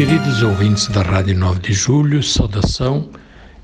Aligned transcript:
Queridos 0.00 0.42
ouvintes 0.42 0.88
da 0.88 1.02
Rádio 1.02 1.36
9 1.36 1.60
de 1.60 1.74
Julho, 1.74 2.22
saudação 2.22 3.10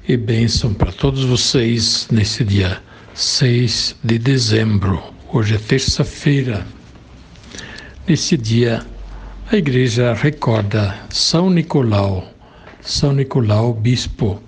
e 0.07 0.19
bênção 0.19 0.75
para 0.75 0.93
todos 0.93 1.25
vocês 1.25 2.07
nesse 2.11 2.45
dia 2.45 2.79
6 3.15 3.97
de 4.05 4.19
dezembro. 4.19 5.03
Hoje 5.33 5.55
é 5.55 5.59
terça-feira. 5.59 6.67
Nesse 8.07 8.37
dia, 8.37 8.85
a 9.51 9.57
igreja 9.57 10.13
recorda 10.13 10.95
São 11.09 11.49
Nicolau, 11.49 12.29
São 12.83 13.15
Nicolau, 13.15 13.73
bispo. 13.73 14.39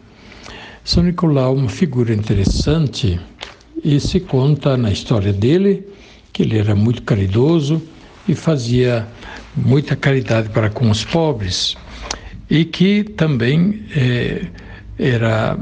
São 0.85 1.03
Nicolau, 1.03 1.55
uma 1.55 1.71
figura 1.71 2.13
interessante, 2.13 3.19
e 3.83 3.99
se 3.99 4.21
conta 4.21 4.77
na 4.77 4.93
história 4.93 5.33
dele 5.33 5.89
que 6.35 6.43
ele 6.43 6.59
era 6.59 6.75
muito 6.75 7.01
caridoso 7.01 7.81
e 8.29 8.35
fazia 8.35 9.09
muita 9.57 9.97
caridade 9.97 10.49
para 10.51 10.71
com 10.71 10.91
os 10.91 11.05
pobres 11.05 11.77
e 12.51 12.65
que 12.65 13.05
também 13.05 13.83
eh, 13.95 14.47
era 14.99 15.57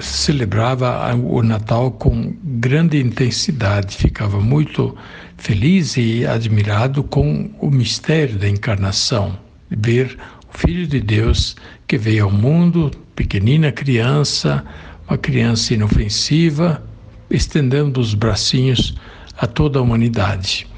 celebrava 0.00 1.14
o 1.14 1.42
Natal 1.42 1.90
com 1.90 2.34
grande 2.42 2.98
intensidade, 2.98 3.96
ficava 3.96 4.40
muito 4.40 4.96
feliz 5.36 5.96
e 5.96 6.24
admirado 6.24 7.02
com 7.02 7.50
o 7.60 7.70
mistério 7.70 8.38
da 8.38 8.48
encarnação, 8.48 9.38
ver 9.68 10.16
o 10.52 10.58
Filho 10.58 10.86
de 10.86 11.00
Deus 11.00 11.54
que 11.86 11.98
veio 11.98 12.24
ao 12.24 12.30
mundo, 12.30 12.90
pequenina 13.14 13.70
criança, 13.70 14.64
uma 15.06 15.18
criança 15.18 15.74
inofensiva, 15.74 16.82
estendendo 17.30 18.00
os 18.00 18.14
bracinhos 18.14 18.94
a 19.36 19.46
toda 19.46 19.78
a 19.78 19.82
humanidade. 19.82 20.69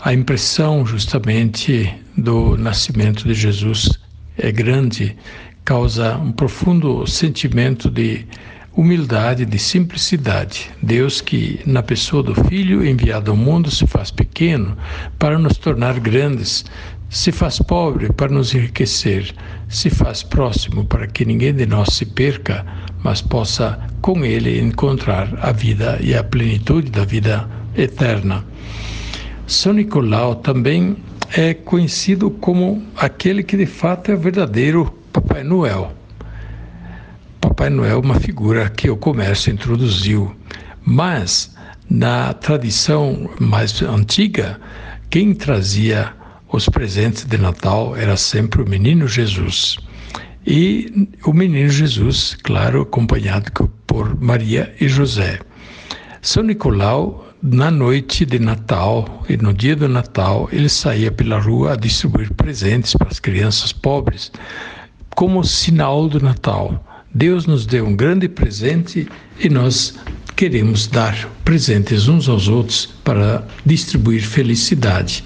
A 0.00 0.12
impressão 0.12 0.84
justamente 0.84 1.92
do 2.16 2.56
nascimento 2.56 3.26
de 3.26 3.32
Jesus 3.32 3.98
é 4.36 4.52
grande, 4.52 5.16
causa 5.64 6.16
um 6.18 6.30
profundo 6.30 7.06
sentimento 7.06 7.90
de 7.90 8.26
humildade, 8.76 9.46
de 9.46 9.58
simplicidade. 9.58 10.70
Deus 10.82 11.22
que 11.22 11.60
na 11.66 11.82
pessoa 11.82 12.22
do 12.22 12.34
Filho 12.44 12.86
enviado 12.86 13.30
ao 13.30 13.36
mundo 13.36 13.70
se 13.70 13.86
faz 13.86 14.10
pequeno 14.10 14.76
para 15.18 15.38
nos 15.38 15.56
tornar 15.56 15.98
grandes, 15.98 16.66
se 17.08 17.32
faz 17.32 17.58
pobre 17.58 18.12
para 18.12 18.30
nos 18.30 18.54
enriquecer, 18.54 19.34
se 19.66 19.88
faz 19.88 20.22
próximo 20.22 20.84
para 20.84 21.06
que 21.06 21.24
ninguém 21.24 21.54
de 21.54 21.64
nós 21.64 21.94
se 21.94 22.04
perca, 22.04 22.66
mas 23.02 23.22
possa 23.22 23.78
com 24.02 24.24
ele 24.24 24.60
encontrar 24.60 25.28
a 25.40 25.52
vida 25.52 25.98
e 26.02 26.14
a 26.14 26.22
plenitude 26.22 26.90
da 26.90 27.04
vida 27.04 27.48
eterna. 27.74 28.44
São 29.46 29.72
Nicolau 29.72 30.34
também 30.34 30.96
é 31.32 31.54
conhecido 31.54 32.30
como 32.30 32.82
aquele 32.96 33.44
que 33.44 33.56
de 33.56 33.64
fato 33.64 34.10
é 34.10 34.14
o 34.14 34.18
verdadeiro 34.18 34.92
Papai 35.12 35.44
Noel. 35.44 35.92
Papai 37.40 37.70
Noel 37.70 37.92
é 37.92 37.96
uma 37.96 38.18
figura 38.18 38.68
que 38.68 38.90
o 38.90 38.96
comércio 38.96 39.52
introduziu, 39.52 40.34
mas 40.84 41.54
na 41.88 42.32
tradição 42.32 43.30
mais 43.38 43.80
antiga, 43.82 44.60
quem 45.08 45.32
trazia 45.32 46.12
os 46.52 46.68
presentes 46.68 47.24
de 47.24 47.38
Natal 47.38 47.96
era 47.96 48.16
sempre 48.16 48.62
o 48.62 48.68
menino 48.68 49.06
Jesus. 49.06 49.76
E 50.44 51.08
o 51.24 51.32
menino 51.32 51.68
Jesus, 51.68 52.36
claro, 52.42 52.82
acompanhado 52.82 53.52
por 53.86 54.20
Maria 54.20 54.74
e 54.80 54.88
José. 54.88 55.38
São 56.20 56.42
Nicolau 56.42 57.26
na 57.46 57.70
noite 57.70 58.26
de 58.26 58.40
Natal 58.40 59.24
e 59.28 59.36
no 59.36 59.54
dia 59.54 59.76
do 59.76 59.88
Natal, 59.88 60.48
ele 60.50 60.68
saía 60.68 61.12
pela 61.12 61.38
rua 61.38 61.72
a 61.72 61.76
distribuir 61.76 62.32
presentes 62.34 62.94
para 62.94 63.08
as 63.08 63.20
crianças 63.20 63.72
pobres, 63.72 64.32
como 65.14 65.44
sinal 65.44 66.08
do 66.08 66.20
Natal. 66.20 66.84
Deus 67.14 67.46
nos 67.46 67.64
deu 67.64 67.86
um 67.86 67.94
grande 67.94 68.28
presente 68.28 69.06
e 69.38 69.48
nós 69.48 69.94
queremos 70.34 70.88
dar 70.88 71.28
presentes 71.44 72.08
uns 72.08 72.28
aos 72.28 72.48
outros 72.48 72.86
para 73.04 73.46
distribuir 73.64 74.22
felicidade. 74.22 75.22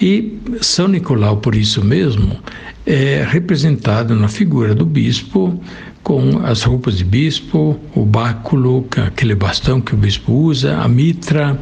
E 0.00 0.38
São 0.62 0.88
Nicolau, 0.88 1.36
por 1.36 1.54
isso 1.54 1.84
mesmo, 1.84 2.40
é 2.86 3.24
representado 3.28 4.14
na 4.14 4.28
figura 4.28 4.74
do 4.74 4.86
bispo 4.86 5.62
com 6.04 6.44
as 6.44 6.62
roupas 6.62 6.98
de 6.98 7.04
bispo, 7.04 7.80
o 7.96 8.04
báculo, 8.04 8.86
aquele 9.06 9.34
bastão 9.34 9.80
que 9.80 9.94
o 9.94 9.96
bispo 9.96 10.32
usa, 10.32 10.76
a 10.76 10.86
mitra, 10.86 11.58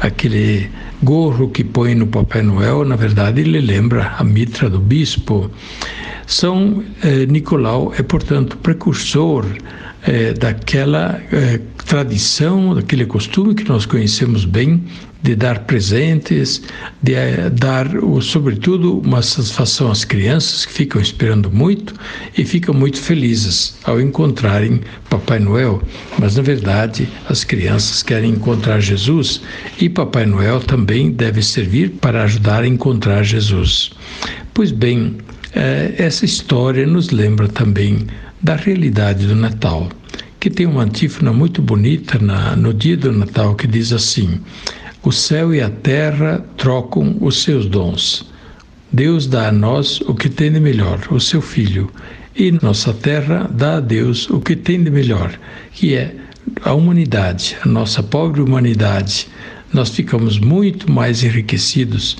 aquele 0.00 0.70
gorro 1.02 1.48
que 1.50 1.62
põe 1.62 1.94
no 1.94 2.06
Papai 2.06 2.40
Noel, 2.40 2.86
na 2.86 2.96
verdade 2.96 3.42
ele 3.42 3.60
lembra 3.60 4.14
a 4.18 4.24
mitra 4.24 4.70
do 4.70 4.80
bispo. 4.80 5.50
São 6.26 6.82
eh, 7.02 7.26
Nicolau 7.26 7.92
é, 7.96 8.02
portanto, 8.02 8.56
precursor 8.58 9.44
eh, 10.06 10.34
daquela 10.34 11.18
eh, 11.32 11.60
tradição, 11.86 12.74
daquele 12.74 13.06
costume 13.06 13.54
que 13.54 13.66
nós 13.66 13.86
conhecemos 13.86 14.44
bem 14.44 14.82
de 15.22 15.34
dar 15.34 15.60
presentes, 15.60 16.60
de 17.02 17.14
eh, 17.14 17.48
dar, 17.48 17.88
sobretudo, 18.20 18.98
uma 18.98 19.22
satisfação 19.22 19.90
às 19.90 20.04
crianças 20.04 20.66
que 20.66 20.72
ficam 20.74 21.00
esperando 21.00 21.50
muito 21.50 21.94
e 22.36 22.44
ficam 22.44 22.74
muito 22.74 23.00
felizes 23.00 23.78
ao 23.84 23.98
encontrarem 23.98 24.82
Papai 25.08 25.38
Noel. 25.38 25.82
Mas, 26.18 26.36
na 26.36 26.42
verdade, 26.42 27.08
as 27.30 27.42
crianças 27.42 28.02
querem 28.02 28.32
encontrar 28.32 28.80
Jesus 28.80 29.40
e 29.80 29.88
Papai 29.88 30.26
Noel 30.26 30.60
também 30.60 31.10
deve 31.10 31.42
servir 31.42 31.92
para 31.92 32.24
ajudar 32.24 32.62
a 32.62 32.68
encontrar 32.68 33.22
Jesus. 33.22 33.90
Pois 34.52 34.70
bem, 34.70 35.16
essa 35.54 36.24
história 36.24 36.86
nos 36.86 37.10
lembra 37.10 37.48
também 37.48 38.06
da 38.42 38.56
realidade 38.56 39.26
do 39.26 39.36
Natal, 39.36 39.88
que 40.40 40.50
tem 40.50 40.66
uma 40.66 40.82
antífona 40.82 41.32
muito 41.32 41.62
bonita 41.62 42.18
na, 42.18 42.56
no 42.56 42.74
dia 42.74 42.96
do 42.96 43.12
Natal 43.12 43.54
que 43.54 43.66
diz 43.66 43.92
assim: 43.92 44.40
o 45.02 45.12
céu 45.12 45.54
e 45.54 45.60
a 45.60 45.70
terra 45.70 46.44
trocam 46.56 47.16
os 47.20 47.42
seus 47.42 47.66
dons. 47.66 48.30
Deus 48.92 49.26
dá 49.26 49.48
a 49.48 49.52
nós 49.52 50.00
o 50.02 50.14
que 50.14 50.28
tem 50.28 50.52
de 50.52 50.60
melhor, 50.60 51.00
o 51.10 51.20
seu 51.20 51.40
Filho, 51.40 51.90
e 52.36 52.52
nossa 52.52 52.92
terra 52.92 53.48
dá 53.52 53.76
a 53.76 53.80
Deus 53.80 54.28
o 54.30 54.40
que 54.40 54.56
tem 54.56 54.82
de 54.82 54.90
melhor, 54.90 55.38
que 55.72 55.94
é 55.94 56.14
a 56.62 56.72
humanidade, 56.72 57.56
a 57.64 57.68
nossa 57.68 58.02
pobre 58.02 58.40
humanidade. 58.40 59.28
Nós 59.72 59.90
ficamos 59.90 60.38
muito 60.38 60.90
mais 60.90 61.24
enriquecidos. 61.24 62.16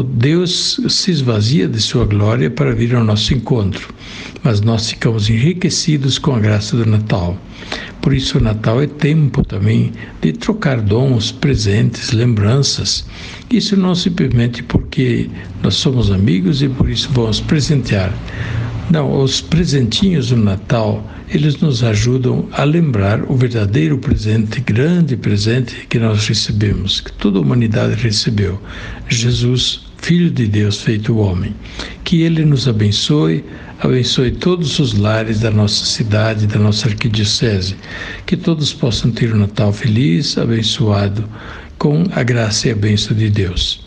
Deus 0.00 0.80
se 0.88 1.10
esvazia 1.10 1.66
de 1.66 1.80
sua 1.80 2.04
glória 2.04 2.48
para 2.48 2.72
vir 2.72 2.94
ao 2.94 3.02
nosso 3.02 3.34
encontro, 3.34 3.92
mas 4.44 4.60
nós 4.60 4.88
ficamos 4.88 5.28
enriquecidos 5.28 6.18
com 6.18 6.36
a 6.36 6.38
graça 6.38 6.76
do 6.76 6.86
Natal. 6.86 7.36
Por 8.00 8.14
isso, 8.14 8.38
o 8.38 8.40
Natal 8.40 8.80
é 8.80 8.86
tempo 8.86 9.44
também 9.44 9.92
de 10.20 10.32
trocar 10.32 10.80
dons, 10.80 11.30
presentes, 11.30 12.10
lembranças. 12.12 13.04
Isso 13.50 13.76
não 13.76 13.94
simplesmente 13.94 14.62
porque 14.62 15.28
nós 15.62 15.74
somos 15.74 16.10
amigos 16.10 16.62
e 16.62 16.68
por 16.68 16.88
isso 16.88 17.10
vamos 17.12 17.40
presentear. 17.40 18.12
Não, 18.90 19.22
os 19.22 19.40
presentinhos 19.40 20.28
do 20.28 20.36
Natal, 20.36 21.08
eles 21.28 21.56
nos 21.58 21.82
ajudam 21.82 22.46
a 22.52 22.64
lembrar 22.64 23.22
o 23.30 23.34
verdadeiro 23.34 23.96
presente, 23.98 24.60
grande 24.60 25.16
presente 25.16 25.86
que 25.88 25.98
nós 25.98 26.26
recebemos, 26.26 27.00
que 27.00 27.12
toda 27.12 27.38
a 27.38 27.42
humanidade 27.42 27.94
recebeu. 27.94 28.60
Jesus, 29.08 29.86
Filho 30.02 30.32
de 30.32 30.48
Deus 30.48 30.82
feito 30.82 31.16
homem. 31.16 31.54
Que 32.02 32.22
Ele 32.22 32.44
nos 32.44 32.66
abençoe, 32.66 33.44
abençoe 33.80 34.32
todos 34.32 34.80
os 34.80 34.94
lares 34.94 35.38
da 35.38 35.50
nossa 35.50 35.86
cidade, 35.86 36.48
da 36.48 36.58
nossa 36.58 36.88
arquidiocese. 36.88 37.76
Que 38.26 38.36
todos 38.36 38.74
possam 38.74 39.12
ter 39.12 39.32
um 39.32 39.38
Natal 39.38 39.72
feliz, 39.72 40.36
abençoado, 40.36 41.24
com 41.78 42.04
a 42.10 42.22
graça 42.24 42.66
e 42.66 42.72
a 42.72 42.74
bênção 42.74 43.16
de 43.16 43.30
Deus. 43.30 43.86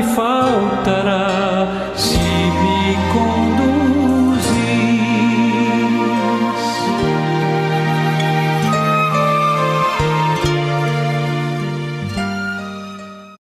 me 0.00 0.14
falta 0.14 0.99